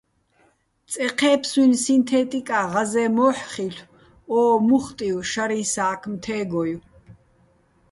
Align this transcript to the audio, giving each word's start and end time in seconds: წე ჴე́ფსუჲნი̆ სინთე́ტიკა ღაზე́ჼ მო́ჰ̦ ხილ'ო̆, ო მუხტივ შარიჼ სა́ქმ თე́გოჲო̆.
წე 0.91 1.05
ჴე́ფსუჲნი̆ 1.17 1.81
სინთე́ტიკა 1.83 2.59
ღაზე́ჼ 2.71 3.05
მო́ჰ̦ 3.15 3.41
ხილ'ო̆, 3.51 3.87
ო 4.37 4.39
მუხტივ 4.67 5.17
შარიჼ 5.31 5.61
სა́ქმ 5.73 6.13
თე́გოჲო̆. 6.23 6.81